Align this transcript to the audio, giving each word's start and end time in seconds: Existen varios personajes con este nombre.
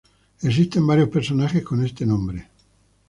Existen 0.41 0.87
varios 0.87 1.09
personajes 1.09 1.61
con 1.63 1.85
este 1.85 2.07
nombre. 2.07 2.49